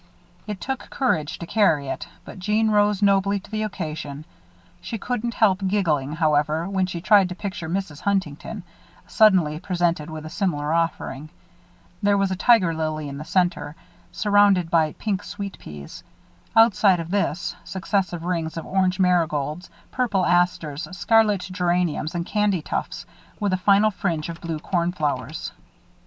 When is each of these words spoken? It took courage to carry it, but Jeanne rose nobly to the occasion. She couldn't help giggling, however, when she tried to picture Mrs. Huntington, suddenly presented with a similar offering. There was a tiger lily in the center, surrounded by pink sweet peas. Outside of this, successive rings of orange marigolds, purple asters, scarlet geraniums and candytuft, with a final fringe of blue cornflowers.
It 0.47 0.59
took 0.59 0.89
courage 0.89 1.37
to 1.37 1.45
carry 1.45 1.87
it, 1.87 2.07
but 2.25 2.39
Jeanne 2.39 2.71
rose 2.71 3.03
nobly 3.03 3.39
to 3.39 3.51
the 3.51 3.61
occasion. 3.61 4.25
She 4.81 4.97
couldn't 4.97 5.35
help 5.35 5.59
giggling, 5.67 6.13
however, 6.13 6.67
when 6.67 6.87
she 6.87 7.01
tried 7.01 7.29
to 7.29 7.35
picture 7.35 7.69
Mrs. 7.69 7.99
Huntington, 7.99 8.63
suddenly 9.05 9.59
presented 9.59 10.09
with 10.09 10.25
a 10.25 10.29
similar 10.31 10.73
offering. 10.73 11.29
There 12.01 12.17
was 12.17 12.31
a 12.31 12.35
tiger 12.35 12.73
lily 12.73 13.09
in 13.09 13.19
the 13.19 13.23
center, 13.23 13.75
surrounded 14.11 14.71
by 14.71 14.93
pink 14.93 15.23
sweet 15.23 15.59
peas. 15.59 16.03
Outside 16.55 16.99
of 16.99 17.11
this, 17.11 17.55
successive 17.63 18.23
rings 18.23 18.57
of 18.57 18.65
orange 18.65 18.99
marigolds, 18.99 19.69
purple 19.91 20.25
asters, 20.25 20.87
scarlet 20.97 21.41
geraniums 21.41 22.15
and 22.15 22.25
candytuft, 22.25 23.05
with 23.39 23.53
a 23.53 23.57
final 23.57 23.91
fringe 23.91 24.29
of 24.29 24.41
blue 24.41 24.57
cornflowers. 24.57 25.51